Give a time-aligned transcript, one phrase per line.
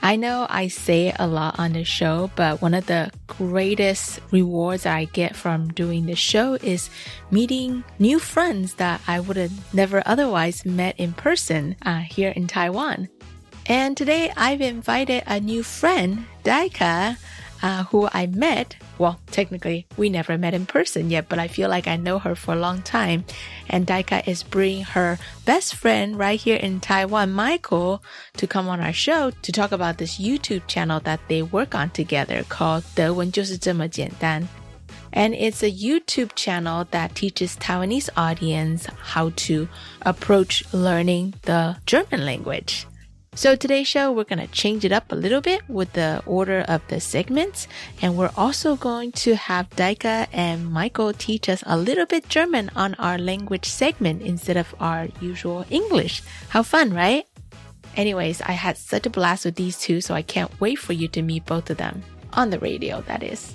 [0.00, 4.86] I know I say a lot on the show, but one of the greatest rewards
[4.86, 6.88] I get from doing the show is
[7.30, 12.46] meeting new friends that I would have never otherwise met in person uh, here in
[12.46, 13.08] Taiwan.
[13.66, 17.18] And today I've invited a new friend, Deike,
[17.62, 18.76] uh, who I met.
[18.98, 22.34] Well, technically, we never met in person yet, but I feel like I know her
[22.34, 23.24] for a long time.
[23.68, 28.02] And Deike is bringing her best friend right here in Taiwan, Michael,
[28.36, 31.90] to come on our show to talk about this YouTube channel that they work on
[31.90, 34.46] together called 德文就是这么简单.
[35.12, 39.68] And it's a YouTube channel that teaches Taiwanese audience how to
[40.02, 42.87] approach learning the German language.
[43.38, 46.64] So today's show, we're going to change it up a little bit with the order
[46.66, 47.68] of the segments.
[48.02, 52.68] And we're also going to have Deike and Michael teach us a little bit German
[52.74, 56.20] on our language segment instead of our usual English.
[56.48, 57.26] How fun, right?
[57.94, 61.06] Anyways, I had such a blast with these two, so I can't wait for you
[61.06, 62.02] to meet both of them
[62.32, 63.54] on the radio, that is.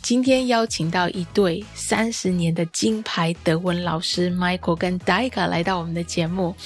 [0.00, 6.56] 今天邀请到一对三十年的金牌德文老师 Michael 跟 Deike 来到我们的节目。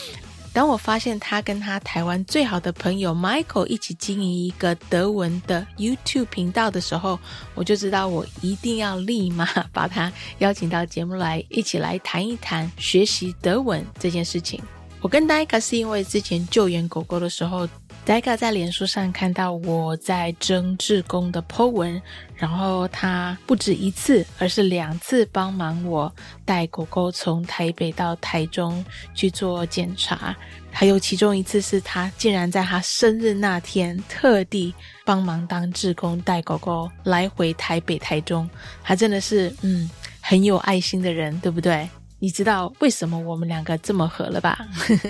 [0.53, 7.19] 当我发现他跟他台湾最好的朋友 Michael 一起经营一个德文的 YouTube 频道的时候，
[7.55, 14.61] 我就知道我一定要立马 把他邀请到节目来，一起来谈一谈学习德文这件事情。
[15.01, 17.69] 我跟 Nika 是因为之前救援狗狗的时候。
[18.05, 22.03] Daika 在脸书上看到我在征志工的 po 文，
[22.35, 26.13] 然后他不止一次，而是两次帮忙我
[26.45, 30.37] 带狗狗从台北到台中去做检查，
[30.73, 34.75] 还有其中一次是他竟然在他生日那天特地
[35.05, 38.51] 帮忙当志工带狗狗来回台北、台中，
[38.83, 39.89] 他真的是嗯
[40.21, 41.89] 很有爱心的人，对不对？
[42.19, 44.57] 你知道为什么我们两个这么合了吧？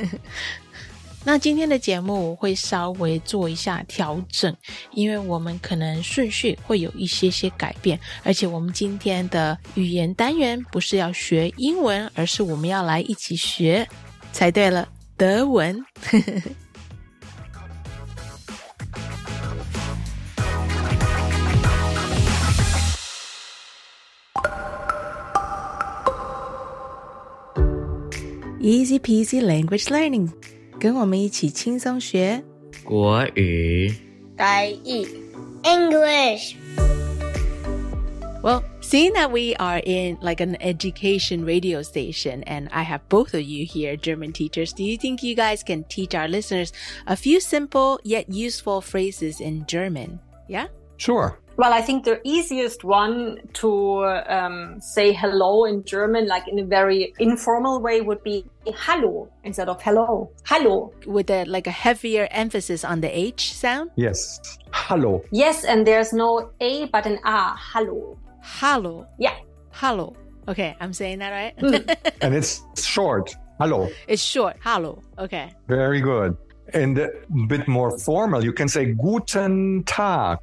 [1.25, 4.55] 那今天的节目我会稍微做一下调整，
[4.91, 13.89] 因为我们可能顺序会有一些些改变，而且我们今天的语言单元不是要学英文，而是我们要来一起学
[14.33, 15.83] 才对了，德文。
[28.61, 30.31] Easy peasy language learning.
[30.82, 32.44] 跟我们一起轻松学
[32.84, 33.94] 国语。
[34.36, 35.06] 台语
[35.64, 36.56] English.
[38.44, 43.34] Well, seeing that we are in like an education radio station and I have both
[43.34, 46.72] of you here, German teachers, do you think you guys can teach our listeners
[47.08, 50.20] a few simple yet useful phrases in German?
[50.48, 50.68] Yeah?
[50.98, 51.40] Sure.
[51.57, 56.65] Well, I think the easiest one to um, say hello in German, like in a
[56.65, 60.31] very informal way, would be hallo instead of hello.
[60.47, 60.93] Hallo.
[61.07, 63.91] With a like a heavier emphasis on the H sound?
[63.97, 64.41] Yes.
[64.73, 65.23] Hallo.
[65.31, 67.55] Yes, and there's no A but an A.
[67.55, 68.19] Hallo.
[68.41, 69.07] Hallo.
[69.19, 69.37] Yeah.
[69.71, 70.17] Hallo.
[70.49, 71.57] Okay, I'm saying that right?
[71.59, 72.13] Mm.
[72.23, 73.35] and it's short.
[73.61, 73.89] Hallo.
[74.09, 74.57] It's short.
[74.61, 75.03] Hallo.
[75.19, 75.53] Okay.
[75.69, 76.37] Very good.
[76.75, 77.11] And a
[77.49, 80.39] bit more formal, you can say Guten Tag.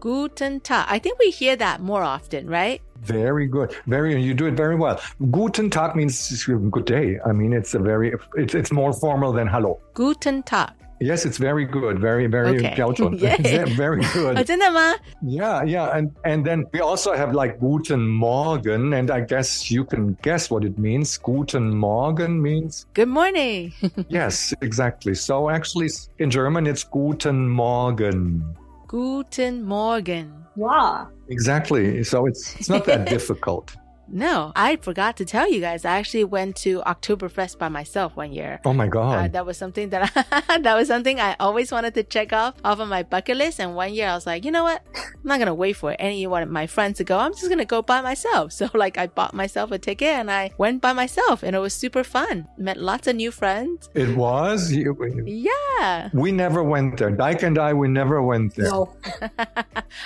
[0.00, 0.86] Guten Tag.
[0.88, 2.80] I think we hear that more often, right?
[3.02, 3.74] Very good.
[3.86, 5.00] Very, you do it very well.
[5.30, 7.18] Guten Tag means good day.
[7.24, 9.80] I mean, it's a very, it's, it's more formal than hello.
[9.94, 10.70] Guten Tag.
[11.00, 12.00] Yes, it's very good.
[12.00, 12.74] Very, very okay.
[13.76, 14.36] very good.
[15.22, 15.96] Yeah, yeah.
[15.96, 20.50] And and then we also have like Guten Morgen, and I guess you can guess
[20.50, 21.16] what it means.
[21.18, 23.72] Guten Morgen means good morning.
[24.08, 25.14] yes, exactly.
[25.14, 28.42] So actually in German it's Guten Morgen.
[28.88, 30.32] Guten Morgen.
[30.56, 31.08] Wow.
[31.28, 32.02] Exactly.
[32.04, 33.76] So it's it's not that difficult.
[34.10, 35.84] No, I forgot to tell you guys.
[35.84, 38.60] I actually went to Oktoberfest by myself one year.
[38.64, 39.32] Oh my Uh, God.
[39.32, 40.10] that was something that
[40.48, 43.60] I, that was something I always wanted to check off off of my bucket list.
[43.60, 44.82] And one year I was like, you know what?
[44.96, 47.18] I'm not gonna wait for any one of my friends to go.
[47.18, 48.52] I'm just gonna go by myself.
[48.58, 51.74] So like I bought myself a ticket and I went by myself, and it was
[51.74, 52.48] super fun.
[52.56, 53.88] Met lots of new friends.
[53.94, 54.72] it was?
[54.72, 54.96] You,
[55.26, 56.08] Yeah.
[56.12, 57.10] we never went there.
[57.10, 58.70] Deike and I, we never went there.
[58.70, 58.94] No.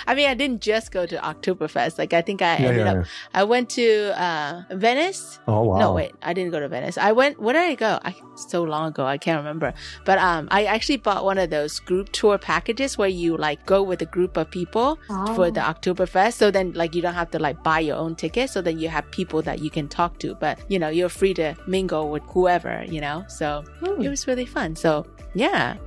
[0.07, 1.97] I mean, I didn't just go to Oktoberfest.
[1.97, 2.97] Like I think I Yeah, ended yeah, up.
[3.05, 3.41] yeah.
[3.41, 5.39] I went to uh, Venice.
[5.47, 5.79] Oh, wow.
[5.79, 6.97] No, wait, I didn't go to Venice.
[6.97, 7.39] I went.
[7.39, 7.99] Where did I go?
[8.03, 9.73] I so long ago, I can't remember.
[10.05, 13.83] But um, I actually bought one of those group tour packages where you like go
[13.83, 14.97] with a group of people
[15.35, 16.33] for the Oktoberfest.
[16.33, 18.49] So then, like, you don't have to like buy your own ticket.
[18.49, 21.33] So then you have people that you can talk to, but you know, you're free
[21.35, 22.83] to mingle with whoever.
[22.87, 23.63] You know, so
[23.99, 24.75] it was really fun.
[24.75, 25.77] So yeah.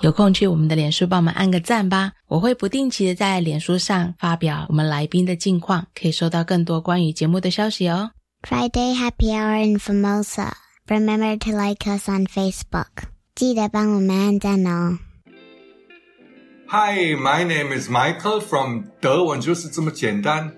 [0.00, 8.10] 有空去我们的脸书帮我们按个赞吧，我会不定期的在脸书上发表我们来宾的近况，可以收到更多关于节目的消息哦。
[8.42, 10.50] Friday Happy Hour in Formosa.
[10.88, 13.04] Remember to like us on Facebook.
[13.36, 14.98] 记得帮我们按赞哦。
[16.66, 20.52] Hi, my name is Michael from 德文就是这么简单.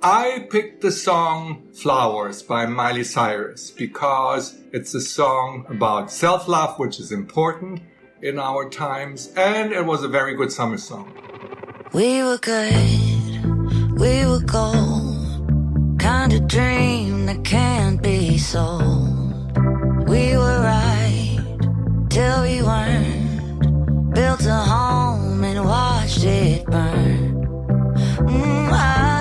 [0.00, 6.98] I picked the song Flowers by Miley Cyrus because it's a song about self-love, which
[6.98, 7.82] is important
[8.21, 11.11] in our times, and it was a very good summer song.
[11.93, 15.99] We were good, we were gold.
[15.99, 19.57] Kind of dream that can't be sold.
[20.07, 21.39] We were right
[22.09, 24.13] till we weren't.
[24.13, 27.45] Built a home and watched it burn.
[28.25, 29.16] Mm, I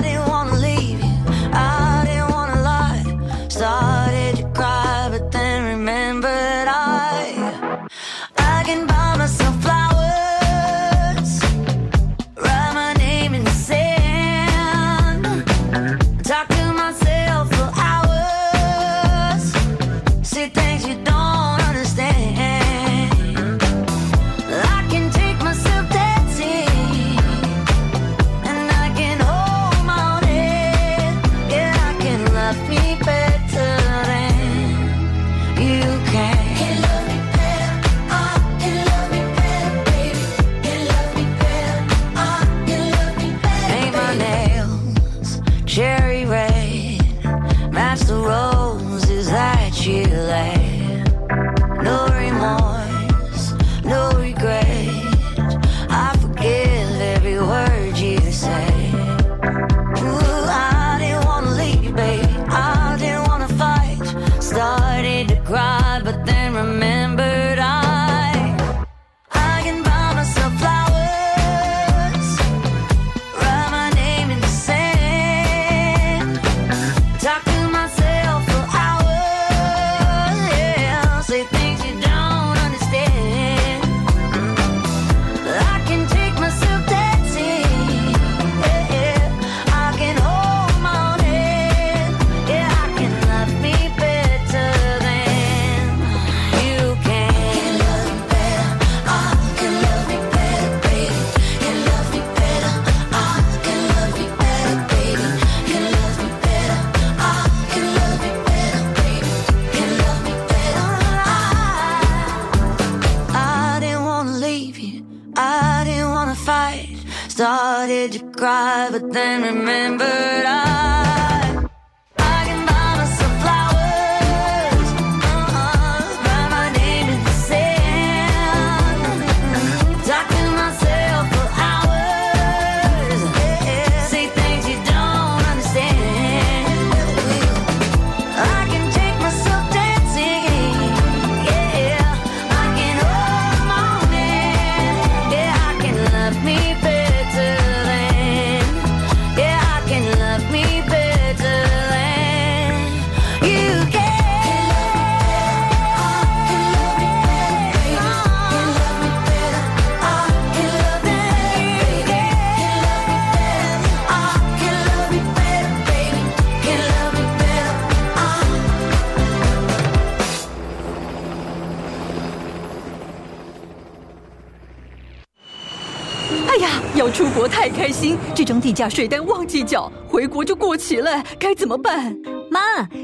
[176.57, 182.17] 哎呀，要出国太开心，这张地价税单忘记缴，回国就过期了，该怎么办？
[182.51, 182.61] 妈，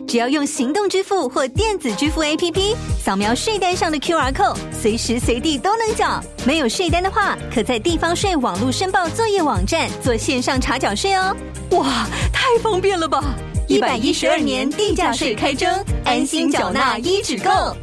[0.08, 6.18] 只要用行动支付或电子支付 APP 扫描税单上的 QR code，随时随地都能缴。
[6.46, 11.36] 没有税单的话，可在地方税网络申报作业网站做线上查缴税哦。
[11.72, 13.22] 哇，太方便了吧！
[13.68, 15.70] 一百一十二年地价税开征，
[16.06, 17.76] 安心缴纳一指购。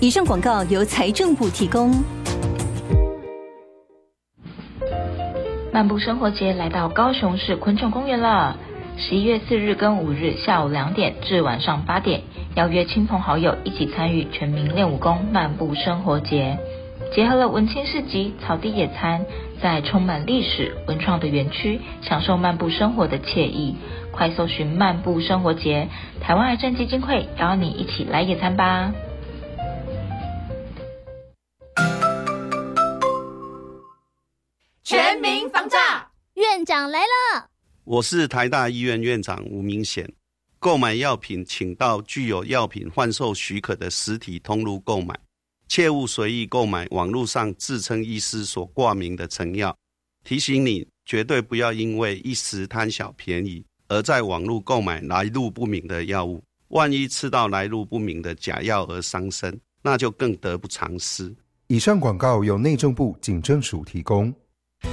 [0.00, 1.94] 以上广告由财政部提供。
[5.74, 8.56] 漫步生活节来到高雄市昆虫公园了。
[8.96, 12.22] 十一月四日跟五日下午两点至晚上八点，
[12.54, 16.58] 邀约亲朋好友一起参与全民练武功漫步生活节，
[17.12, 19.26] 结合了文青市集、草地野餐，
[19.60, 23.74] 在充满历史文创的园区，享受漫步生活的惬意。
[24.12, 25.88] 快搜寻漫步生活节，
[26.20, 28.92] 台湾癌症基金会邀你一起来野餐吧。
[36.54, 37.50] 院长来了。
[37.82, 40.08] 我是台大医院院长吴明显。
[40.60, 45.18] 购买药品，请到具有药品贩售许可的实体通路购买，
[45.66, 49.76] 切勿随意购买网络上自称医师所挂名的成药。
[50.22, 56.40] 提醒你，绝对不要因为一时贪小便宜，而在网络购买来路不明的药物。
[56.68, 61.34] 万一吃到来路不明的假药而伤身，那就更得不偿失。
[61.66, 64.32] 以上广告由内政部警政署提供。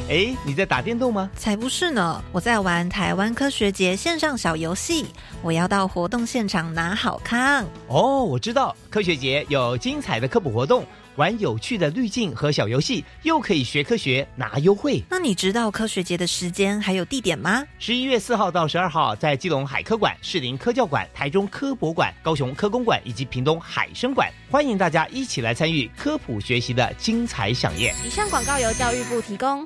[0.10, 1.29] 哎，你在打电动吗？
[1.38, 5.05] 才不是呢，我在玩台湾科学节线上小游戏。
[5.41, 7.65] 我要到活动现场拿好康。
[7.88, 15.01] 哦，我知道，科学节有精彩的科普活动，玩有趣的滤镜和小游戏，又可以学科学拿优惠。
[15.10, 17.63] 那你知道科学节的时间还有地点吗？
[17.79, 27.95] 十一月四号到十二号，在基隆海科馆、士林科教馆、台中科博馆、高雄科工馆以及屏东海生馆，欢迎大家一起来参与科普学习的精彩飨宴。
[28.05, 29.65] 以上广告由教育部提供。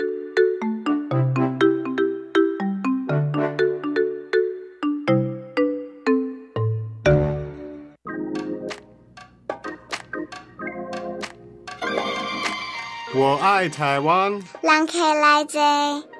[13.21, 14.31] 我爱台湾。
[14.63, 16.10] 人客来坐。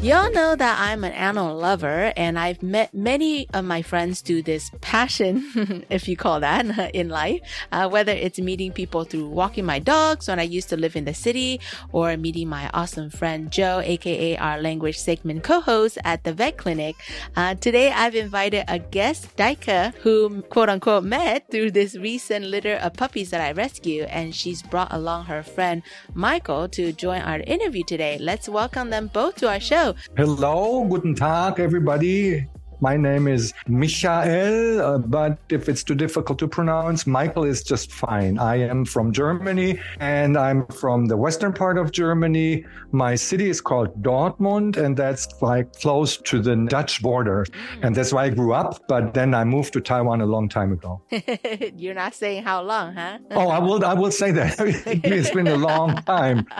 [0.00, 4.22] You all know that I'm an animal lover, and I've met many of my friends
[4.22, 6.64] do this passion, if you call that,
[6.94, 7.40] in life.
[7.72, 11.04] Uh, whether it's meeting people through walking my dogs when I used to live in
[11.04, 16.32] the city, or meeting my awesome friend Joe, aka our language segment co-host at the
[16.32, 16.94] vet clinic.
[17.34, 22.76] Uh, today, I've invited a guest, Deike, who quote unquote met through this recent litter
[22.76, 25.82] of puppies that I rescued, and she's brought along her friend
[26.14, 28.16] Michael to join our interview today.
[28.20, 29.87] Let's welcome them both to our show.
[30.16, 32.46] Hello, guten Tag, everybody.
[32.80, 37.90] My name is Michael, uh, but if it's too difficult to pronounce, Michael is just
[37.90, 38.38] fine.
[38.38, 42.64] I am from Germany and I'm from the western part of Germany.
[42.92, 47.46] My city is called Dortmund and that's like close to the Dutch border.
[47.82, 50.72] And that's why I grew up, but then I moved to Taiwan a long time
[50.72, 51.02] ago.
[51.76, 53.18] You're not saying how long, huh?
[53.32, 54.54] oh, I will, I will say that.
[54.86, 56.46] it's been a long time.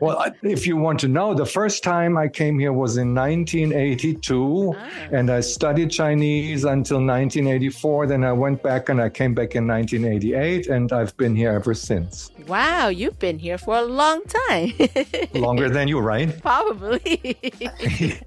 [0.00, 4.74] Well, if you want to know, the first time I came here was in 1982
[5.12, 8.06] and I studied Chinese until 1984.
[8.06, 11.74] Then I went back and I came back in 1988, and I've been here ever
[11.74, 12.30] since.
[12.46, 14.72] Wow, you've been here for a long time.
[15.34, 16.40] Longer than you, right?
[16.42, 17.36] Probably.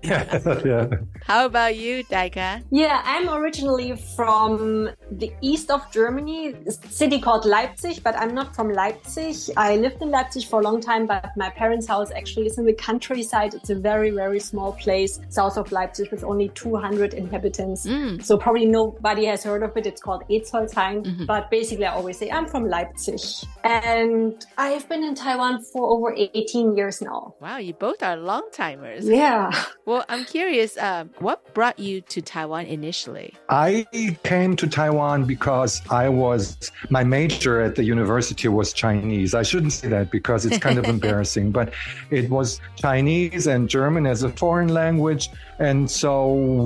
[0.04, 0.88] yeah, yeah.
[1.26, 2.64] How about you, Deike?
[2.72, 8.56] Yeah, I'm originally from the east of Germany, a city called Leipzig, but I'm not
[8.56, 9.36] from Leipzig.
[9.58, 12.66] I lived in Leipzig for a long time, but my parents' house actually is in
[12.66, 13.54] the countryside.
[13.54, 17.86] It's a very, very small place south of Leipzig with only 200 inhabitants.
[17.86, 18.24] Mm.
[18.24, 19.86] So probably nobody has heard of it.
[19.86, 21.04] It's called Etzolsheim.
[21.04, 21.26] Mm-hmm.
[21.26, 23.20] But basically, I always say I'm from Leipzig.
[23.64, 27.36] And I've been in Taiwan for over 18 years now.
[27.40, 29.08] Wow, you both are long timers.
[29.08, 29.52] Yeah.
[29.86, 33.34] Well, I'm curious, uh, what brought you to Taiwan initially?
[33.50, 33.88] I
[34.24, 39.34] came to Taiwan because I was, my major at the university was Chinese.
[39.34, 41.74] I shouldn't say that because it's kind of embarrassing, but
[42.12, 45.30] it was Chinese and German as a foreign language.
[45.70, 46.12] And so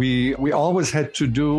[0.02, 0.12] we
[0.46, 1.50] we always had to do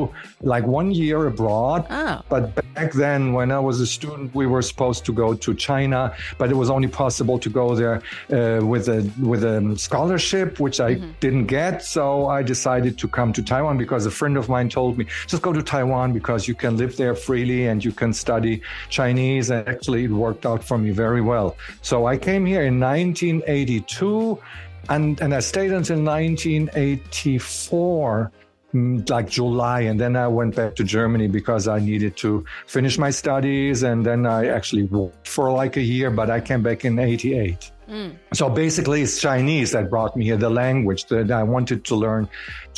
[0.52, 1.80] like one year abroad.
[1.90, 2.20] Oh.
[2.28, 6.00] But back then, when I was a student, we were supposed to go to China,
[6.40, 7.96] but it was only possible to go there
[8.36, 9.00] uh, with a
[9.32, 9.56] with a
[9.88, 11.10] scholarship, which I Mm-hmm.
[11.26, 11.74] didn't get.
[11.96, 12.04] So
[12.38, 15.52] I decided to come to Taiwan because a friend of mine told me just go
[15.52, 18.54] to Taiwan because you can live there freely and you can study
[18.98, 19.50] Chinese.
[19.54, 21.48] And actually, it worked out for me very well.
[21.82, 24.38] So I came here in 1982
[24.88, 28.32] and, and I stayed until 1984
[28.74, 32.98] mm, like July, and then I went back to Germany because I needed to finish
[32.98, 36.84] my studies, and then I actually worked for like a year, but I came back
[36.84, 37.72] in '88.
[37.88, 38.16] Mm.
[38.34, 42.28] So basically, it's Chinese that brought me here, the language that I wanted to learn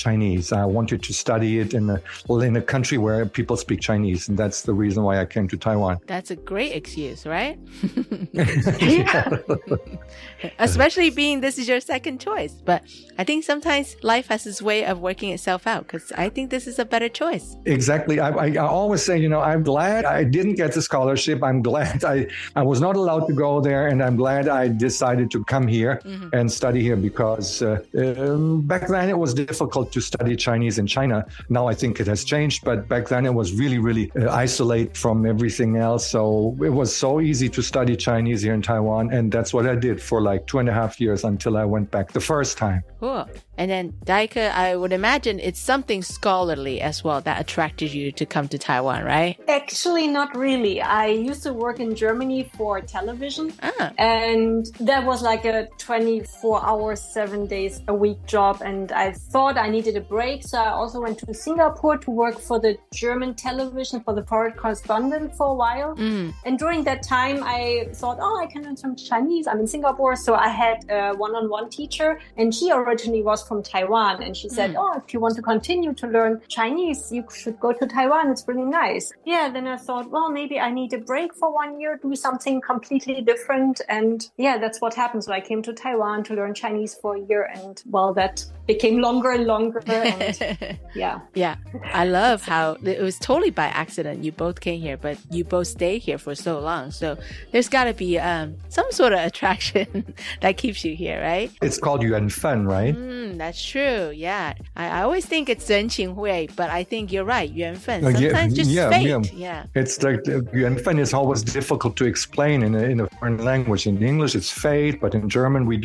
[0.00, 0.52] Chinese.
[0.52, 4.29] I wanted to study it in a, well, in a country where people speak Chinese.
[4.29, 5.99] And that's the reason why I came to Taiwan.
[6.07, 7.59] That's a great excuse, right?
[10.59, 12.55] Especially being this is your second choice.
[12.64, 12.83] But
[13.19, 16.67] I think sometimes life has its way of working itself out because I think this
[16.67, 17.57] is a better choice.
[17.67, 18.21] Exactly.
[18.21, 21.43] I, I, I always say, you know, I'm glad I didn't get the scholarship.
[21.43, 23.88] I'm glad I, I was not allowed to go there.
[23.88, 24.69] And I'm glad I
[25.00, 26.28] decided to come here Mhm.
[26.38, 30.87] and study here because uh, um, back then it was difficult to study Chinese in
[30.97, 31.19] China.
[31.57, 34.97] Now I think it has changed, but back then it was really, really uh, isolated
[35.04, 36.04] from everything else.
[36.14, 36.23] So
[36.69, 39.04] it was so easy to study Chinese here in Taiwan.
[39.16, 41.87] And that's what I did for like two and a half years until I went
[41.97, 42.80] back the first time.
[43.00, 43.25] Cool.
[43.61, 48.25] And then Deike, I would imagine it's something scholarly as well that attracted you to
[48.25, 49.38] come to Taiwan, right?
[49.49, 50.81] Actually, not really.
[50.81, 53.93] I used to work in Germany for television, Ah.
[53.99, 58.62] and that was like a 24 hour, seven days a week job.
[58.64, 60.43] And I thought I needed a break.
[60.43, 64.55] So I also went to Singapore to work for the German television for the foreign
[64.55, 65.95] correspondent for a while.
[65.97, 66.33] Mm.
[66.47, 69.47] And during that time, I thought, oh, I can learn some Chinese.
[69.47, 70.17] I'm in Singapore.
[70.17, 74.23] So I had a one on one teacher, and she originally was from Taiwan.
[74.23, 74.80] And she said, Mm.
[74.83, 78.30] oh, if you want to continue to learn Chinese, you should go to Taiwan.
[78.30, 79.07] It's really nice.
[79.35, 82.61] Yeah, then I thought, well, maybe I need a break for one year, do something
[82.61, 83.80] completely different.
[83.88, 85.25] And yeah, that's what happened.
[85.25, 87.42] So I came to Taiwan to learn Chinese for a year.
[87.52, 89.83] And well, that became longer and longer.
[89.87, 91.21] And yeah.
[91.35, 91.57] Yeah.
[91.93, 94.23] I love how it was totally by accident.
[94.25, 96.92] You both came here, but you both stayed here for so long.
[96.92, 97.18] So
[97.51, 101.51] there's got to be um, some sort of attraction that keeps you here, right?
[101.62, 102.94] It's called yuan fan, right?
[102.94, 104.12] Mm, that's true.
[104.14, 104.55] Yeah.
[104.77, 107.51] I, I always think it's Zen Qing Hui, but I think you're right.
[107.51, 108.03] Yuan fan.
[108.03, 109.07] Sometimes yeah, just yeah, fate.
[109.07, 109.23] Yeah.
[109.47, 109.66] yeah.
[109.75, 113.42] It's like uh, yuan fan is always difficult to explain in a, in a foreign
[113.42, 113.87] language.
[113.87, 115.77] In English, it's fate, but in German, we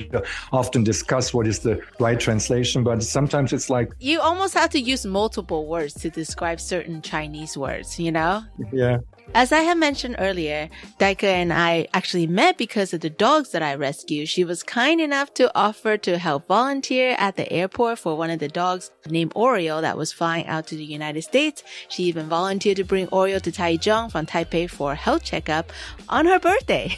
[0.51, 4.79] often discuss what is the right translation but sometimes it's like, You almost have to
[4.79, 8.43] use multiple words to describe certain Chinese words, you know?
[8.71, 8.97] yeah.
[9.33, 13.63] As I had mentioned earlier, Deike and I actually met because of the dogs that
[13.63, 14.29] I rescued.
[14.29, 18.39] She was kind enough to offer to help volunteer at the airport for one of
[18.39, 21.63] the dogs named Oreo that was flying out to the United States.
[21.89, 25.73] She even volunteered to bring Oreo to Taichung from Taipei for a health checkup
[26.07, 26.95] on her birthday.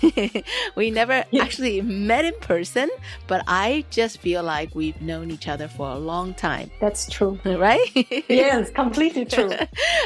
[0.76, 2.90] we never actually met in person,
[3.28, 6.70] but I just feel like we've known each other for a long time.
[6.82, 7.40] That's true.
[7.58, 7.90] Right?
[8.30, 9.52] yes, completely true.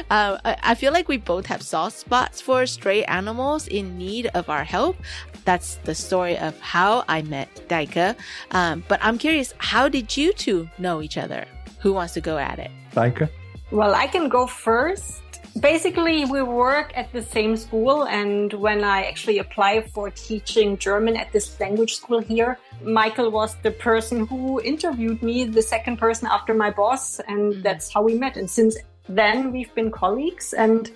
[0.10, 4.28] um, I I feel like we both have soft spots for stray animals in need
[4.34, 4.96] of our help.
[5.46, 8.16] That's the story of how I met Deike.
[8.52, 11.46] Um, but I'm curious, how did you two know each other?
[11.80, 12.72] Who wants to go at it?
[12.94, 13.30] Deike?
[13.72, 15.22] Well, I can go first.
[15.60, 21.18] Basically, we work at the same school, and when I actually applied for teaching German
[21.18, 26.28] at this language school here, Michael was the person who interviewed me, the second person
[26.32, 28.38] after my boss, and that's how we met.
[28.38, 28.78] And since
[29.10, 30.90] then, we've been colleagues, and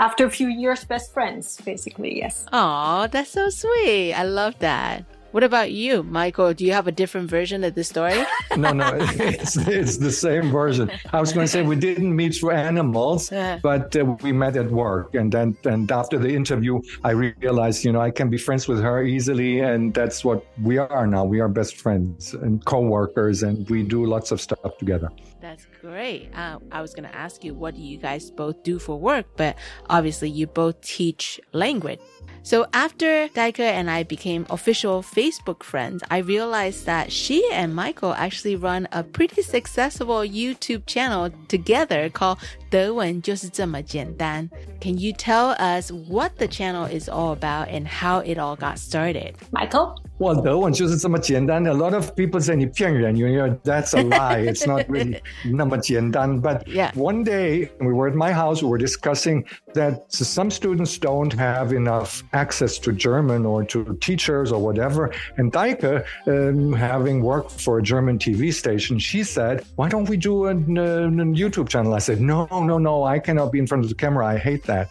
[0.00, 2.46] after a few years, best friends, basically, yes.
[2.52, 4.14] Oh, that's so sweet.
[4.14, 5.04] I love that.
[5.30, 6.54] What about you, Michael?
[6.54, 8.24] Do you have a different version of the story?
[8.56, 10.90] no, no, it's, it's the same version.
[11.12, 13.28] I was going to say we didn't meet through animals,
[13.62, 15.14] but uh, we met at work.
[15.14, 18.80] And then, and after the interview, I realized, you know, I can be friends with
[18.80, 19.60] her easily.
[19.60, 21.24] And that's what we are now.
[21.26, 25.10] We are best friends and co-workers and we do lots of stuff together.
[25.40, 26.30] That's great.
[26.34, 29.26] Uh, I was going to ask you, what do you guys both do for work?
[29.36, 29.56] But
[29.88, 32.00] obviously, you both teach language.
[32.42, 38.14] So after Deike and I became official Facebook friends, I realized that she and Michael
[38.14, 42.38] actually run a pretty successful YouTube channel together called
[42.70, 44.48] 德文就是这么简单。
[44.80, 49.34] Can you tell us what the channel is all about and how it all got started?
[49.50, 49.94] Michael?
[50.18, 54.40] Well, A lot of people say 你骗人，you know that's a lie.
[54.40, 56.40] it's not really 那么简单.
[56.42, 56.90] But yeah.
[56.94, 61.72] one day we were at my house, we were discussing that some students don't have
[61.72, 65.12] enough access to German or to teachers or whatever.
[65.36, 70.16] And Deike, um, having worked for a German TV station, she said, "Why don't we
[70.16, 73.04] do a, a, a YouTube channel?" I said, "No." No, no.
[73.04, 74.26] I cannot be in front of the camera.
[74.26, 74.90] I hate that.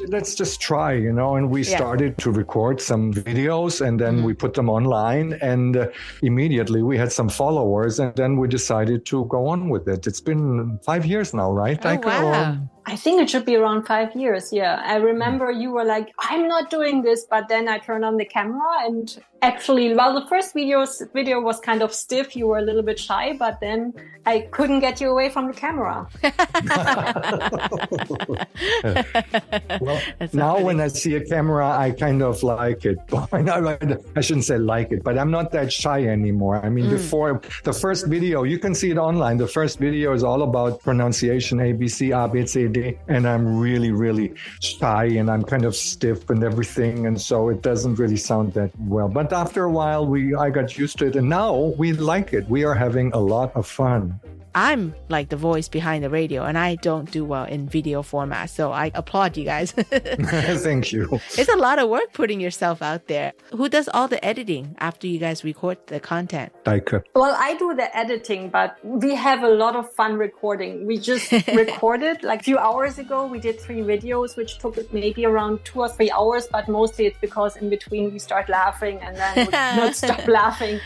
[0.08, 1.76] Let's just try, you know." And we Yeah.
[1.76, 5.88] started to record some videos, and then we put them online, and uh,
[6.22, 10.06] immediately we had some followers, and then we decided to go on with it.
[10.06, 11.78] It's been five years now, right?
[11.84, 14.52] Oh, Deike, or- I think it should be around five years.
[14.52, 14.80] Yeah.
[14.84, 18.24] I remember you were like, I'm not doing this, but then I turned on the
[18.24, 22.34] camera and actually, well, the first videos, video was kind of stiff.
[22.34, 23.92] You were a little bit shy, but then
[24.26, 26.08] I couldn't get you away from the camera.
[29.80, 30.00] well,
[30.32, 32.98] now when I see a camera, I kind of like it.
[34.16, 36.64] I shouldn't say like it, but I'm not that shy anymore.
[36.64, 36.90] I mean, Mm.
[36.90, 39.38] before the first video, you can see it online.
[39.38, 43.26] The first video is all about pronunciation, A, B, C, A, B, C, D, and
[43.26, 47.98] I'm really, really shy and I'm kind of stiff and everything, and so it doesn't
[47.98, 49.08] really sound that well.
[49.08, 52.48] But after a while, we I got used to it, and now we like it.
[52.48, 54.18] We are having a lot of fun.
[54.56, 58.48] I'm like the voice behind the radio, and I don't do well in video format.
[58.48, 59.72] So I applaud you guys.
[60.66, 61.20] Thank you.
[61.36, 63.34] it's a lot of work putting yourself out there.
[63.52, 66.54] Who does all the editing after you guys record the content?
[66.64, 67.04] Deike.
[67.14, 70.86] Well, I do the editing, but we have a lot of fun recording.
[70.86, 73.26] We just recorded like a few hours ago.
[73.26, 77.18] We did three videos, which took maybe around two or three hours, but mostly it's
[77.20, 80.80] because in between we start laughing and then we not stop laughing.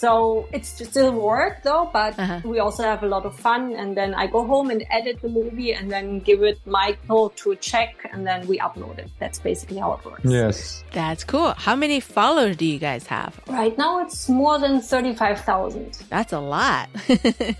[0.00, 2.40] So it's still work though, but uh-huh.
[2.42, 3.74] we also have a lot of fun.
[3.74, 7.54] And then I go home and edit the movie and then give it Michael to
[7.56, 9.10] check and then we upload it.
[9.18, 10.24] That's basically how it works.
[10.24, 10.82] Yes.
[10.92, 11.52] That's cool.
[11.52, 13.38] How many followers do you guys have?
[13.46, 15.98] Right now it's more than 35,000.
[16.08, 16.88] That's a lot.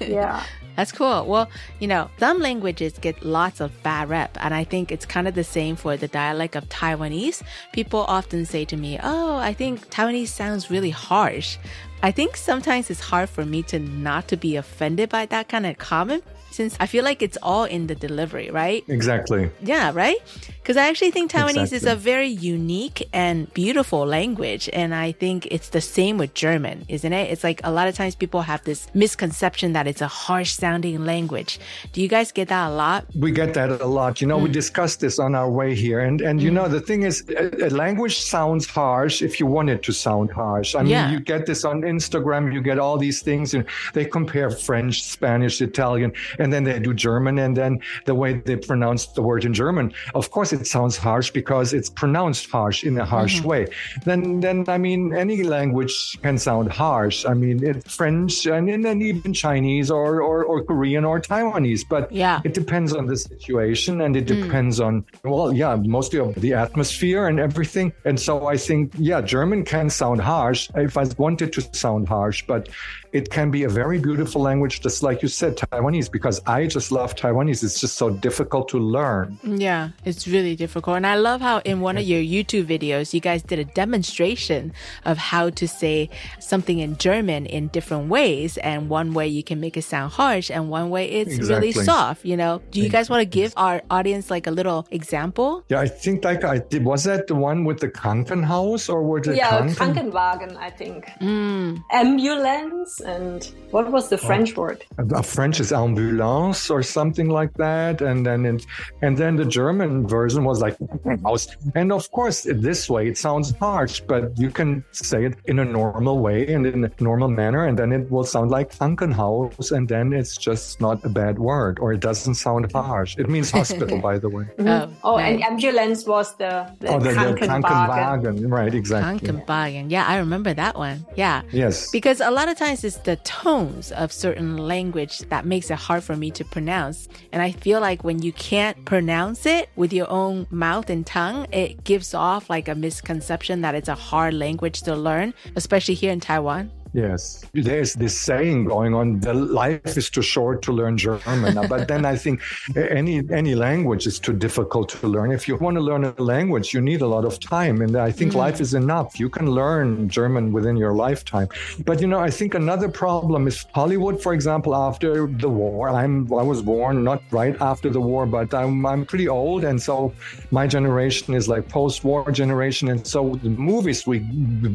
[0.00, 0.42] Yeah.
[0.76, 1.26] That's cool.
[1.26, 5.28] Well, you know, some languages get lots of bad rep, and I think it's kind
[5.28, 7.42] of the same for the dialect of Taiwanese.
[7.72, 11.58] People often say to me, Oh, I think Taiwanese sounds really harsh.
[12.02, 15.66] I think sometimes it's hard for me to not to be offended by that kind
[15.66, 18.84] of comment since I feel like it's all in the delivery, right?
[18.88, 19.50] Exactly.
[19.62, 20.18] Yeah, right?
[20.62, 24.68] Because I actually think Taiwanese is a very unique and beautiful language.
[24.72, 27.30] And I think it's the same with German, isn't it?
[27.30, 31.04] It's like a lot of times people have this misconception that it's a harsh sounding
[31.04, 31.58] language.
[31.92, 33.06] Do you guys get that a lot?
[33.14, 34.20] We get that a lot.
[34.20, 34.52] You know, we mm.
[34.52, 36.00] discussed this on our way here.
[36.00, 36.54] And, and you mm.
[36.54, 40.30] know, the thing is, a, a language sounds harsh if you want it to sound
[40.30, 40.74] harsh.
[40.74, 41.10] I mean, Yeah.
[41.10, 45.60] you get this on Instagram, you get all these things, and they compare French, Spanish,
[45.60, 47.38] Italian, and then they do German.
[47.38, 51.30] And then the way they pronounce the word in German, of course, it sounds harsh
[51.30, 53.44] because it's pronounced harsh in a harsh Mhm.
[53.44, 53.62] way.
[54.04, 57.24] Then, then, I mean, any language can sound harsh.
[57.26, 61.82] I mean, it, French and, and then even Chinese or, or, or Korean or Taiwanese.
[61.88, 62.40] But yeah.
[62.44, 64.42] it depends on the situation and it Mm.
[64.44, 67.92] depends on, well, yeah, mostly of the atmosphere and everything.
[68.04, 72.44] And so I think, yeah, German can sound harsh if I wanted to sound harsh,
[72.46, 72.68] but
[73.12, 76.92] it can be a very beautiful language, just like you said, Taiwanese, because I just
[76.92, 77.64] love Taiwanese.
[77.64, 79.38] It's just so difficult to learn.
[79.42, 80.96] Yeah, it's really difficult.
[80.96, 84.72] And I love how in one of your YouTube videos, you guys did a demonstration
[85.04, 88.58] of how to say something in German in different ways.
[88.58, 92.24] And one way you can make it sound harsh, and one way it's really soft.
[92.24, 95.64] You know, do you guys want to give our audience like a little example?
[95.68, 96.84] Yeah, I think like I did.
[96.84, 100.10] Was that the one with the Krankenhaus or was it Yeah, Kranken?
[100.10, 101.06] Krankenwagen, I think.
[101.20, 101.82] Mm.
[101.92, 104.84] Ambulance and what was the French word?
[104.98, 108.66] a French is ambulance or something like that, and then it,
[109.02, 110.76] and then the German version was like
[111.24, 111.48] house.
[111.74, 115.64] And of course, this way it sounds harsh, but you can say it in a
[115.64, 119.88] normal way and in a normal manner, and then it will sound like Krankenhaus, and
[119.88, 123.16] then it's just not a bad word, or it doesn't sound harsh.
[123.18, 124.44] It means hospital, by the way.
[124.58, 124.92] Mhm.
[125.04, 127.62] Oh, and ambulance was the, the, oh, the, the Krankenwagen.
[127.62, 128.74] Krankenwagen, right?
[128.74, 129.28] Exactly.
[129.28, 129.90] Krankenwagen.
[129.90, 131.06] Yeah, I remember that one.
[131.16, 131.42] Yeah.
[131.52, 131.90] Yes.
[131.90, 136.02] Because a lot of times it's the tones of certain language that makes it hard
[136.02, 137.08] for me to pronounce.
[137.32, 141.46] And I feel like when you can't pronounce it with your own mouth and tongue,
[141.52, 146.12] it gives off like a misconception that it's a hard language to learn, especially here
[146.12, 146.70] in Taiwan.
[146.92, 151.54] Yes, there's this saying going on: the life is too short to learn German.
[151.68, 152.40] but then I think
[152.74, 155.30] any any language is too difficult to learn.
[155.30, 158.10] If you want to learn a language, you need a lot of time, and I
[158.10, 158.36] think mm.
[158.36, 159.20] life is enough.
[159.20, 161.48] You can learn German within your lifetime.
[161.84, 164.74] But you know, I think another problem is Hollywood, for example.
[164.74, 169.06] After the war, I'm I was born not right after the war, but I'm I'm
[169.06, 170.12] pretty old, and so
[170.50, 174.18] my generation is like post-war generation, and so the movies we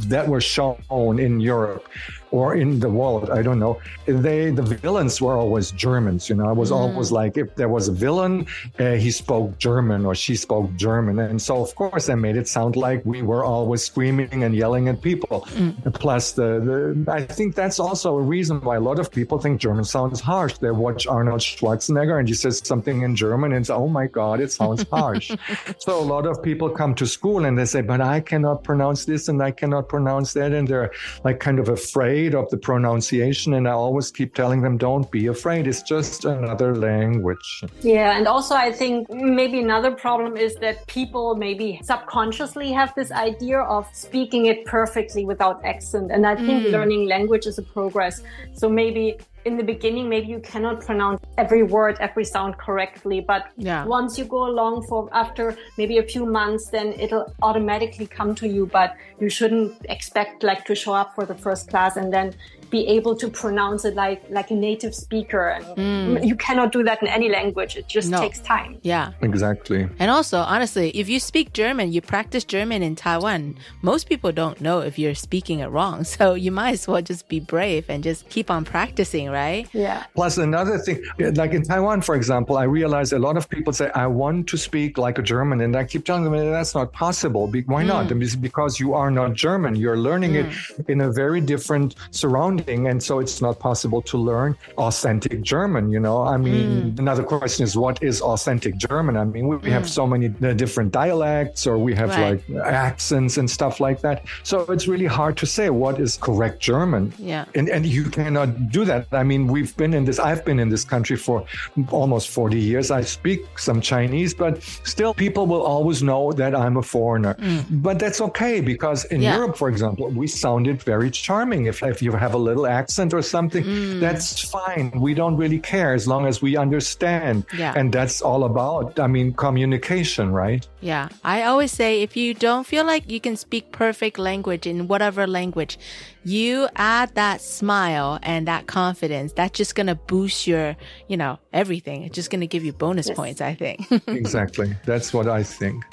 [0.07, 1.85] that were shown in Europe
[2.35, 3.79] or in the world, I don't know.
[4.05, 6.27] They the villains were always Germans.
[6.29, 6.75] You know, I was mm.
[6.75, 8.45] always like if there was a villain,
[8.77, 12.47] uh, he spoke German or she spoke German, and so of course I made it
[12.49, 15.47] sound like we were always screaming and yelling at people.
[15.55, 15.93] Mm.
[15.93, 19.61] Plus, the, the I think that's also a reason why a lot of people think
[19.61, 20.57] German sounds harsh.
[20.57, 24.41] They watch Arnold Schwarzenegger and he says something in German and say, "Oh my God,
[24.41, 25.31] it sounds harsh."
[25.77, 29.05] so a lot of people come to school and they say, "But I cannot pronounce
[29.05, 30.91] this and I cannot pronounce that," and they're
[31.23, 33.53] like kind of afraid afraid of the pronunciation.
[33.53, 35.67] And I always keep telling them, don't be afraid.
[35.67, 37.63] It's just another language.
[37.81, 38.17] Yeah.
[38.17, 43.59] And also, I think maybe another problem is that people maybe subconsciously have this idea
[43.59, 46.11] of speaking it perfectly without accent.
[46.11, 46.71] And I think mm.
[46.71, 48.21] learning language is a progress.
[48.53, 53.21] So maybe in the beginning, maybe you cannot pronounce every word, every sound correctly.
[53.21, 53.85] But yeah.
[53.85, 58.47] once you go along for after maybe a few months, then it'll automatically come to
[58.47, 58.65] you.
[58.65, 62.33] But you shouldn't expect like to show up for the first class and then
[62.69, 65.47] be able to pronounce it like like a native speaker.
[65.49, 66.27] And mm.
[66.27, 67.75] you cannot do that in any language.
[67.75, 68.19] It just no.
[68.19, 68.79] takes time.
[68.81, 69.11] Yeah.
[69.21, 69.87] Exactly.
[69.99, 74.61] And also honestly if you speak german you practice german in taiwan most people don't
[74.61, 76.03] know if you're speaking it wrong.
[76.15, 79.67] So you might as well just be brave and just keep on practicing right?
[79.73, 80.05] Yeah.
[80.15, 81.03] Plus another thing
[81.35, 84.57] like in taiwan for example i realize a lot of people say i want to
[84.57, 87.47] speak like a german and i keep telling them that's not possible.
[87.47, 87.87] Why mm.
[87.87, 88.41] not?
[88.41, 89.75] Because you are not german.
[89.75, 90.79] You're learning mm.
[90.79, 95.91] it in a very different surrounding and so it's not possible to learn authentic German.
[95.91, 96.99] You know, I mean, mm.
[96.99, 99.17] another question is what is authentic German?
[99.17, 99.71] I mean, we, we mm.
[99.71, 102.41] have so many uh, different dialects, or we have right.
[102.49, 104.25] like accents and stuff like that.
[104.43, 107.13] So it's really hard to say what is correct German.
[107.17, 109.07] Yeah, and and you cannot do that.
[109.11, 110.19] I mean, we've been in this.
[110.19, 111.45] I've been in this country for
[111.91, 112.91] almost forty years.
[112.91, 117.35] I speak some Chinese, but still, people will always know that I'm a foreigner.
[117.35, 117.81] Mm.
[117.81, 119.35] But that's okay because in yeah.
[119.35, 121.65] Europe, for example, we sounded very charming.
[121.65, 123.99] If if you have a little accent or something, mm.
[123.99, 124.91] that's fine.
[124.95, 127.45] We don't really care as long as we understand.
[127.57, 127.73] Yeah.
[127.75, 130.65] And that's all about, I mean, communication, right?
[130.81, 131.09] Yeah.
[131.23, 135.27] I always say if you don't feel like you can speak perfect language in whatever
[135.27, 135.77] language,
[136.23, 139.33] you add that smile and that confidence.
[139.33, 140.75] That's just going to boost your,
[141.07, 142.03] you know, everything.
[142.03, 143.17] It's just going to give you bonus yes.
[143.17, 143.85] points, I think.
[144.07, 144.75] exactly.
[144.85, 145.83] That's what I think.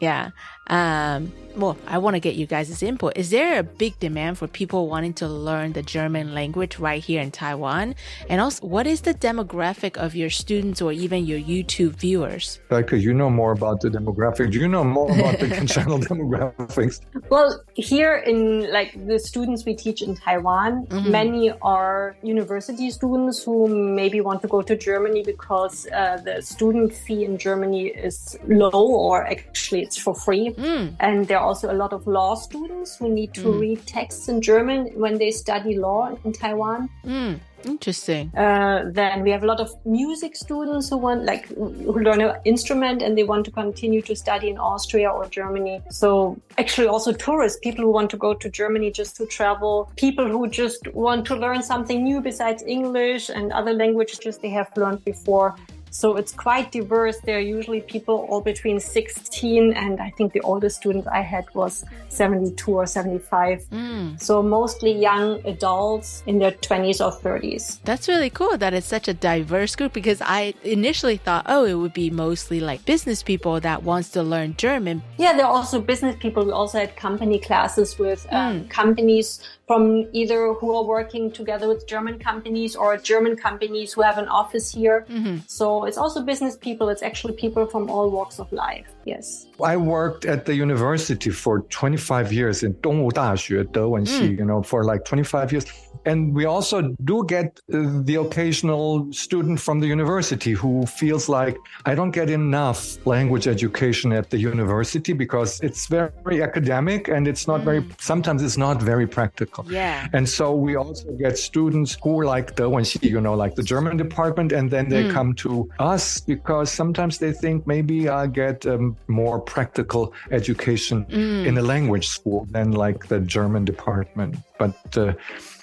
[0.00, 0.30] Yeah.
[0.70, 3.16] Um, well, I want to get you guys' input.
[3.16, 7.20] Is there a big demand for people wanting to learn the German language right here
[7.20, 7.94] in Taiwan?
[8.28, 12.60] And also, what is the demographic of your students or even your YouTube viewers?
[12.68, 14.52] Becca, you know more about the demographic.
[14.52, 17.00] Do you know more about the channel demographics?
[17.30, 21.10] Well, here in like the students we teach in Taiwan, mm-hmm.
[21.10, 26.92] many are university students who maybe want to go to Germany because uh, the student
[26.92, 30.54] fee in Germany is low or actually it's for free.
[30.60, 30.96] Mm.
[31.00, 33.60] And there are also a lot of law students who need to mm.
[33.60, 36.90] read texts in German when they study law in Taiwan.
[37.04, 37.40] Mm.
[37.64, 38.34] Interesting.
[38.36, 42.36] Uh, then we have a lot of music students who want, like, who learn an
[42.44, 45.82] instrument and they want to continue to study in Austria or Germany.
[45.90, 50.26] So actually, also tourists, people who want to go to Germany just to travel, people
[50.26, 55.04] who just want to learn something new besides English and other languages they have learned
[55.04, 55.54] before.
[55.90, 57.18] So it's quite diverse.
[57.18, 61.44] There are usually people all between 16 and I think the oldest student I had
[61.54, 63.64] was 72 or 75.
[63.70, 64.20] Mm.
[64.20, 67.80] So mostly young adults in their 20s or 30s.
[67.84, 71.74] That's really cool that it's such a diverse group because I initially thought, oh, it
[71.74, 75.02] would be mostly like business people that wants to learn German.
[75.18, 76.44] Yeah, there are also business people.
[76.44, 78.70] We also had company classes with um, mm.
[78.70, 84.18] companies from either who are working together with German companies or German companies who have
[84.18, 85.06] an office here.
[85.08, 85.36] Mm-hmm.
[85.46, 86.88] So it's also business people.
[86.88, 88.88] It's actually people from all walks of life.
[89.04, 89.46] Yes.
[89.62, 94.38] I worked at the university for 25 years in Dongwu Daxue, mm.
[94.38, 95.66] you know, for like 25 years.
[96.04, 101.56] And we also do get uh, the occasional student from the university who feels like
[101.86, 107.46] I don't get enough language education at the university because it's very academic and it's
[107.46, 107.64] not mm.
[107.64, 109.64] very, sometimes it's not very practical.
[109.68, 110.08] Yeah.
[110.12, 112.68] And so we also get students who like the,
[113.02, 115.12] you know, like the German department, and then they mm.
[115.12, 121.46] come to us because sometimes they think maybe I get um, more practical education mm.
[121.46, 124.36] in a language school than like the German department.
[124.58, 125.14] But uh,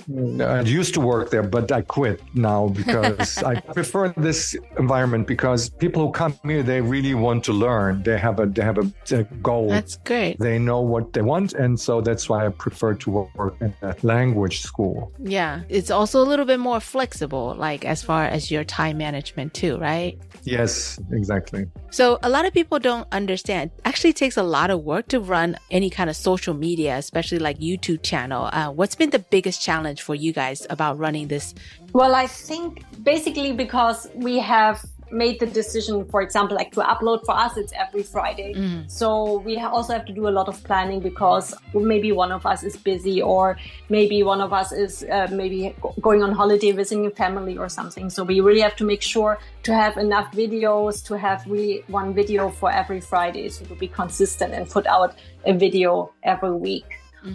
[0.10, 5.70] I used to work there, but I quit now because I prefer this environment because
[5.70, 8.04] people who come here they really want to learn.
[8.04, 9.70] They have a they have a, a goal.
[9.70, 10.40] That's great.
[10.40, 13.96] They know what they want, and so that's why I prefer to work in a
[14.04, 15.12] language school.
[15.20, 19.54] Yeah, it's also a little bit more flexible, like as far as your time management
[19.54, 20.18] too, right?
[20.44, 21.68] Yes, exactly.
[21.90, 23.72] So a lot of people don't understand.
[23.78, 27.40] It actually takes a lot of work to run any kind of social media, especially
[27.40, 28.50] like YouTube channel.
[28.54, 31.54] Uh, what's been the biggest challenge for you guys about running this?
[31.94, 37.26] Well, I think basically because we have made the decision, for example, like to upload
[37.26, 38.54] for us, it's every Friday.
[38.54, 38.90] Mm.
[38.90, 42.64] So we also have to do a lot of planning because maybe one of us
[42.64, 43.58] is busy or
[43.90, 48.10] maybe one of us is uh, maybe going on holiday visiting a family or something.
[48.10, 52.14] So we really have to make sure to have enough videos, to have really one
[52.14, 53.50] video for every Friday.
[53.50, 56.86] So to be consistent and put out a video every week.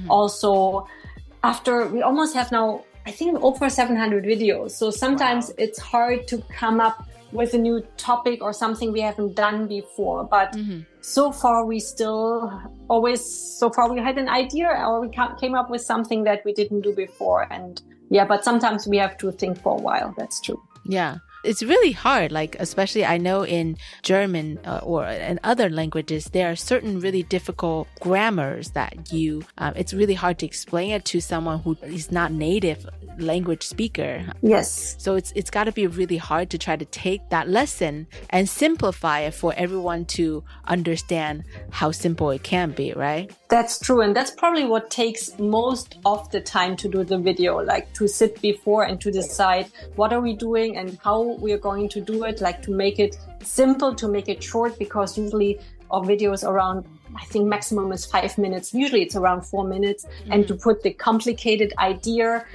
[0.09, 0.87] Also,
[1.43, 4.73] after we almost have now I think over 700 videos.
[4.73, 9.35] So sometimes it's hard to come up with a new topic or something we haven't
[9.35, 10.25] done before.
[10.25, 10.81] But mm-hmm.
[11.01, 12.53] so far, we still
[12.89, 15.09] always, so far, we had an idea or we
[15.41, 17.53] came up with something that we didn't do before.
[17.53, 20.15] And yeah, but sometimes we have to think for a while.
[20.17, 20.63] That's true.
[20.85, 21.17] Yeah.
[21.45, 26.51] It's really hard, like, especially I know in German uh, or in other languages, there
[26.51, 31.21] are certain really difficult grammars that you, um, it's really hard to explain it to
[31.21, 32.87] someone who is not native
[33.19, 34.25] language speaker.
[34.41, 34.95] Yes.
[34.99, 38.49] So it's, it's got to be really hard to try to take that lesson and
[38.49, 43.31] simplify it for everyone to understand how simple it can be, right?
[43.49, 44.01] That's true.
[44.01, 48.07] And that's probably what takes most of the time to do the video, like to
[48.09, 52.01] sit before and to decide what are we doing and how we are going to
[52.01, 55.59] do it, like to make it simple, to make it short, because usually
[55.91, 58.73] our videos around I think maximum is five minutes.
[58.73, 60.07] Usually it's around four minutes.
[60.31, 62.47] And to put the complicated idea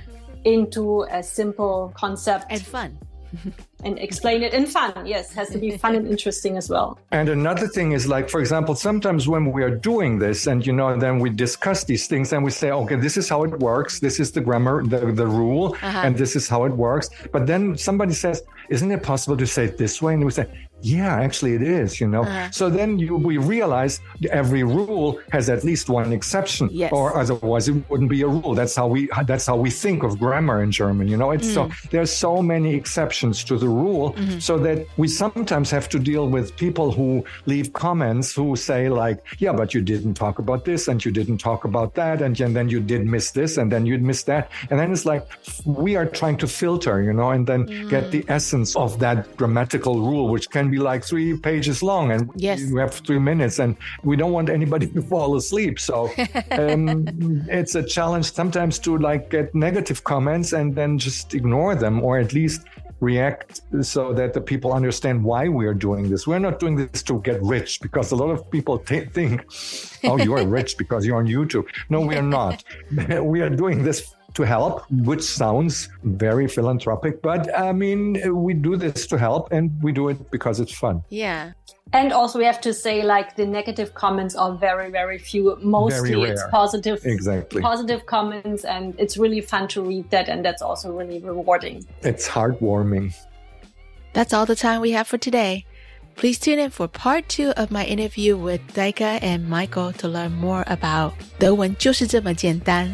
[0.45, 2.97] into a simple concept and fun
[3.83, 5.05] and explain it in fun.
[5.05, 6.97] Yes, has to be fun and interesting as well.
[7.11, 10.73] And another thing is like, for example, sometimes when we are doing this and, you
[10.73, 13.99] know, then we discuss these things and we say, okay, this is how it works.
[13.99, 16.01] This is the grammar, the, the rule, Uh-huh.
[16.03, 17.09] and this is how it works.
[17.31, 20.13] But then somebody says, isn't it possible to say it this way?
[20.13, 20.47] And we say,
[20.83, 22.21] yeah, actually it is, you know.
[22.21, 22.51] Uh-huh.
[22.51, 23.99] So then you, we realize
[24.29, 26.91] every rule has at least one exception, Yes.
[26.93, 28.53] or otherwise it wouldn't be a rule.
[28.53, 31.07] That's how we that's how we think of grammar in German.
[31.07, 31.89] You know, it's so Mm.
[31.89, 34.39] there's so many exceptions to the rule, Mhm.
[34.49, 37.09] so that we sometimes have to deal with people who
[37.47, 41.39] leave comments who say like, yeah, but you didn't talk about this and you didn't
[41.49, 44.43] talk about that, and, and then you did miss this and then you missed that,
[44.69, 45.23] and then it's like
[45.65, 49.95] we are trying to filter, you know, and then get the essence of that grammatical
[50.09, 52.59] rule, which can be like three pages long, and Yes.
[52.61, 55.79] you have three minutes, and we don't want anybody to fall asleep.
[55.79, 56.09] So
[56.51, 57.05] um,
[57.59, 62.17] it's a challenge sometimes to like get negative comments and then just ignore them, or
[62.19, 62.61] at least
[62.99, 66.25] react so that the people understand why we are doing this.
[66.25, 69.45] We're not doing this to get rich because a lot of people t- think,
[70.03, 71.67] oh, you are rich because you're on YouTube.
[71.89, 72.63] No, we are not.
[73.33, 73.99] we are doing this
[74.37, 78.01] to help, which sounds very philanthropic, but I mean,
[78.45, 81.03] we do this to help and we do it because it's fun.
[81.09, 81.53] Yeah.
[81.93, 85.57] And also, we have to say, like the negative comments are very, very few.
[85.61, 90.43] Mostly, very it's positive, exactly positive comments, and it's really fun to read that, and
[90.43, 91.87] that's also really rewarding.
[92.01, 93.15] It's heartwarming.
[94.11, 95.65] That's all the time we have for today.
[96.17, 100.33] Please tune in for part two of my interview with Deike and Michael to learn
[100.33, 102.93] more about 德文就是这么简单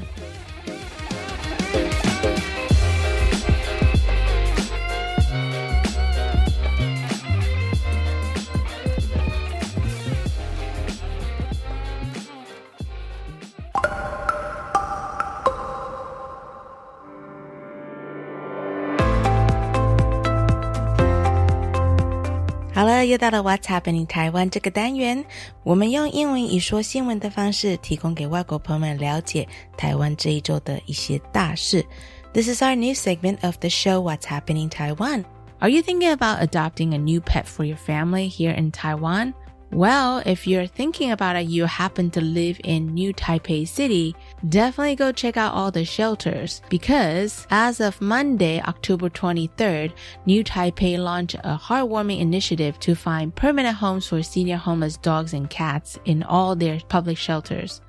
[23.13, 25.25] 又到了 What's Happening 台湾这个单元，
[25.63, 31.85] 我们用英文以说新闻的方式，提供给外国朋友们了解台湾这一周的一些大事。
[32.33, 35.25] This is our new segment of the show What's Happening Taiwan.
[35.61, 39.35] Are you thinking about adopting a new pet for your family here in Taiwan?
[39.74, 44.16] Well, if you're thinking about it, you happen to live in New Taipei City,
[44.48, 49.92] definitely go check out all the shelters because as of Monday, October 23rd,
[50.28, 55.50] New Taipei launched a heartwarming initiative to find permanent homes for senior homeless dogs and
[55.50, 57.82] cats in all their public shelters.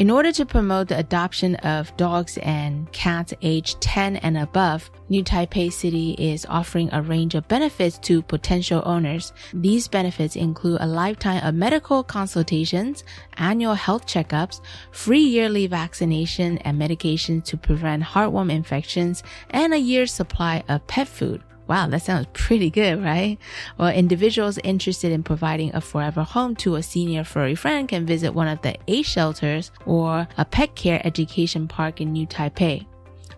[0.00, 5.22] In order to promote the adoption of dogs and cats aged 10 and above, New
[5.22, 9.34] Taipei City is offering a range of benefits to potential owners.
[9.52, 16.80] These benefits include a lifetime of medical consultations, annual health checkups, free yearly vaccination and
[16.80, 21.42] medications to prevent heartworm infections, and a year's supply of pet food.
[21.70, 23.38] Wow, that sounds pretty good, right?
[23.78, 28.34] Well, individuals interested in providing a forever home to a senior furry friend can visit
[28.34, 32.86] one of the eight shelters or a pet care education park in New Taipei.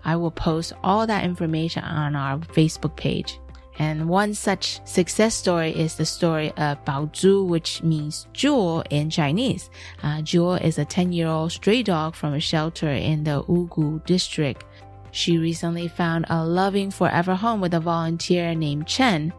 [0.02, 3.38] I will post all that information on our Facebook page.
[3.78, 9.10] And one such success story is the story of Bao Zhu, which means jewel in
[9.10, 9.68] Chinese.
[10.02, 14.02] Uh, jewel is a 10 year old stray dog from a shelter in the Wugu
[14.06, 14.64] district.
[15.12, 19.32] She recently found a loving forever home with a volunteer named Chen.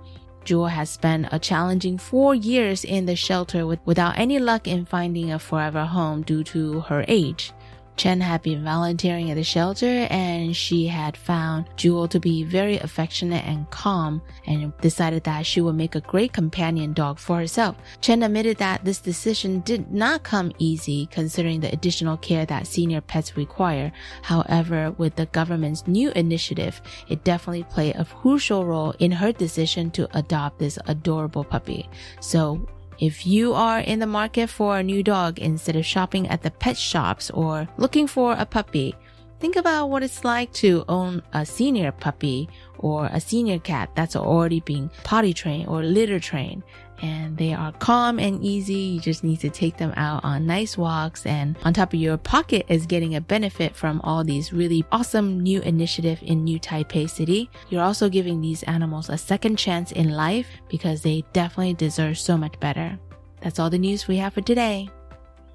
[0.45, 4.86] Jewel has spent a challenging four years in the shelter with, without any luck in
[4.86, 7.51] finding a forever home due to her age.
[7.95, 12.77] Chen had been volunteering at the shelter and she had found Jewel to be very
[12.77, 17.75] affectionate and calm and decided that she would make a great companion dog for herself.
[18.01, 23.01] Chen admitted that this decision did not come easy considering the additional care that senior
[23.01, 23.91] pets require.
[24.21, 29.91] However, with the government's new initiative, it definitely played a crucial role in her decision
[29.91, 31.89] to adopt this adorable puppy.
[32.19, 32.67] So
[32.99, 36.51] if you are in the market for a new dog instead of shopping at the
[36.51, 38.95] pet shops or looking for a puppy,
[39.39, 44.15] think about what it's like to own a senior puppy or a senior cat that's
[44.15, 46.63] already being potty trained or litter trained
[47.02, 48.74] and they are calm and easy.
[48.74, 52.16] You just need to take them out on nice walks and on top of your
[52.16, 57.09] pocket is getting a benefit from all these really awesome new initiative in New Taipei
[57.09, 57.50] City.
[57.68, 62.36] You're also giving these animals a second chance in life because they definitely deserve so
[62.36, 62.98] much better.
[63.40, 64.88] That's all the news we have for today.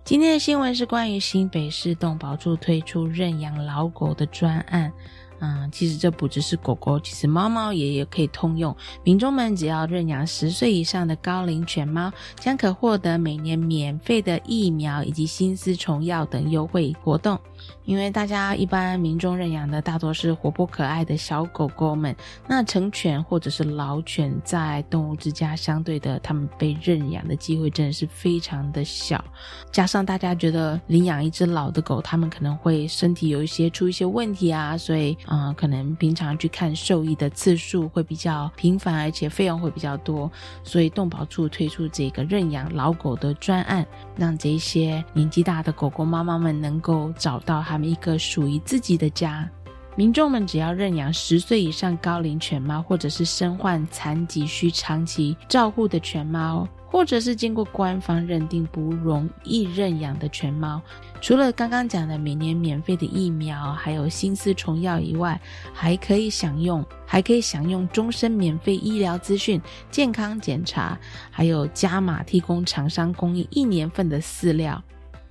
[0.06, 4.92] 今天的新闻是关于新北市动保处推出认养老狗的专案。
[5.41, 8.77] 嗯，其实这不只是狗狗，其实猫猫也也可以通用。
[9.05, 17.39] 民众们只要认养十岁以上的高龄犬猫，将可获得每年免费的疫苗以及新丝虫药等优惠活动。
[17.85, 22.15] 因为大家一般民众认养的大多是活泼可爱的小狗狗们，
[22.47, 29.25] 那成犬或者是老犬在动物之家相对的，他们被认养的机会真的是非常的小。
[29.71, 40.31] 加上大家觉得领养一只老的狗，他们可能会身体有一些出一些问题啊，所以啊，可能平常去看兽医的次数会比较频繁，而且费用会比较多。
[40.63, 47.89] 所以动保处推出这个认养老狗的专案，让这些年纪大的狗狗妈妈们能够找到他们。
[47.89, 49.49] 一个属于自己的家，
[49.97, 60.83] 民众们只要认养十岁以上高龄犬猫，或者是身患残疾需长期照护的犬猫，或者是经过官方认定不容易认养的犬猫，
[61.23, 65.41] 除了刚刚讲的每年免费的疫苗，还有新丝虫药以外，
[65.73, 69.59] 还可以享用，还可以享用终身免费医疗资讯、
[69.91, 70.99] 健康检查，
[71.31, 74.83] 还有加码提供厂商供应一年份的饲料。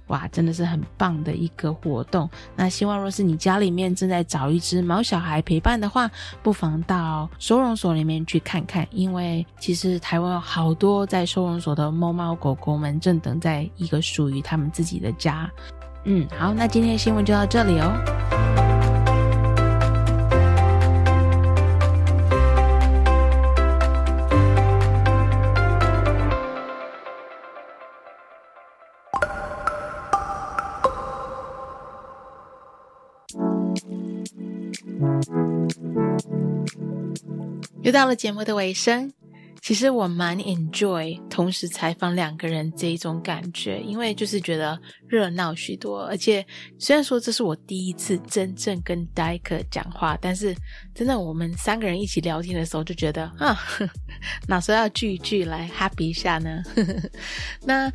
[0.08, 2.30] 哇，真的是很棒的一个活动。
[2.56, 6.10] 那希望若是你家里面正在找一只毛小孩陪伴的话，
[6.42, 15.50] 不妨到收容所里面去看看，因为其实台湾有好多在收容所的猫猫狗狗们正等在一个属于他们自己的家。
[16.06, 18.37] 嗯，好，那今天的新闻就到这里哦。
[37.82, 39.12] 又到了节目的尾声，
[39.62, 44.78] 其实我蛮 enjoy 同时采访两个人这一种感觉，因为就是觉得
[45.08, 46.04] 热闹许多。
[46.04, 46.46] 而且
[46.78, 50.56] 虽然说这是我第一次真正跟 d i k e 讲话，但是
[50.94, 53.58] 真的我们三个人一起聊天的时候，就觉得啊，
[54.48, 56.62] 哪时候要聚一聚来 happy 一下呢？
[57.64, 57.92] 那。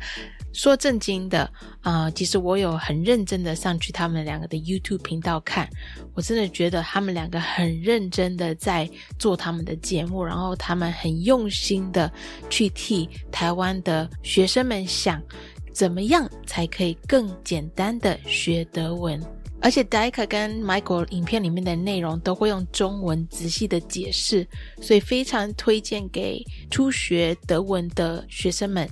[0.53, 1.51] 说正经的
[1.81, 5.67] 啊，其实我有很认真的上去他们两个的 YouTube 频道看，
[6.13, 12.11] 我真的觉得他们两个很认真的在做他们的节目，然后他们很用心的
[12.49, 15.21] 去替台湾的学生们想，
[15.73, 19.19] 怎么样才可以更简单的学德文，
[19.59, 24.47] 而且 d i k a 跟 Michael 影片里面的内容都会用中文仔细的解释，
[24.79, 28.87] 所以非常推荐给初学德文的学生们。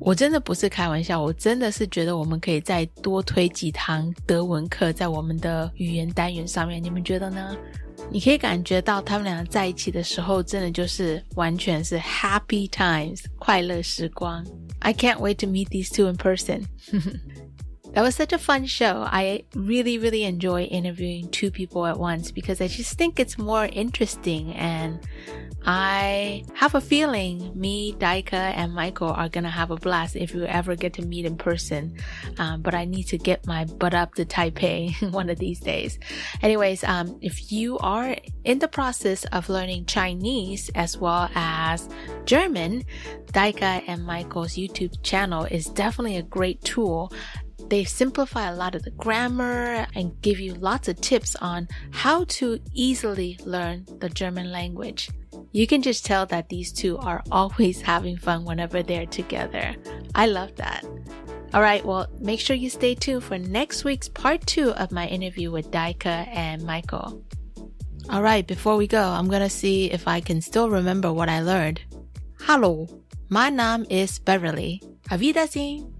[0.00, 7.56] 我真的不是开玩笑，我真的是觉得我们可以再多推几堂德文课在我们的语言单元上面，你们觉得呢？
[8.10, 14.44] 你可以感觉到他们俩在一起的时候，真的就是完全是 happy times 快乐时光。
[14.80, 16.64] I can't wait to meet these two in person。
[17.94, 19.02] That was such a fun show.
[19.04, 23.68] I really, really enjoy interviewing two people at once because I just think it's more
[23.68, 24.98] interesting and
[25.71, 30.43] I have a feeling me, Deike, and Michael are gonna have a blast if we
[30.45, 31.95] ever get to meet in person.
[32.39, 35.99] Um, but I need to get my butt up to Taipei one of these days.
[36.41, 38.15] Anyways, um, if you are
[38.45, 41.87] in the process of learning Chinese as well as
[42.25, 42.83] German,
[43.27, 47.13] Deike and Michael's YouTube channel is definitely a great tool
[47.69, 52.23] they simplify a lot of the grammar and give you lots of tips on how
[52.25, 55.09] to easily learn the German language.
[55.51, 59.75] You can just tell that these two are always having fun whenever they're together.
[60.15, 60.83] I love that.
[61.53, 65.07] All right, well, make sure you stay tuned for next week's part two of my
[65.07, 67.23] interview with Deike and Michael.
[68.09, 71.41] All right, before we go, I'm gonna see if I can still remember what I
[71.41, 71.81] learned.
[72.41, 72.87] Hello,
[73.29, 74.81] my name is Beverly.
[75.11, 75.98] Auf Wiedersehen.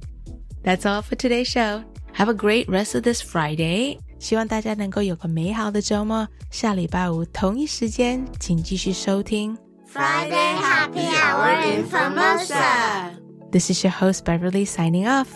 [0.62, 1.82] That's all for today's show.
[2.12, 3.98] Have a great rest of this Friday.
[4.18, 6.26] 希望大家能够有个美好的周末。
[6.50, 9.56] 下礼拜五同一时间，请继续收听
[9.92, 13.10] Friday Happy Hour in Formosa.
[13.50, 15.28] This is your host Beverly signing off.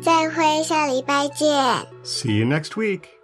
[0.00, 1.48] 再会，下礼拜见。
[2.04, 3.15] See you next week.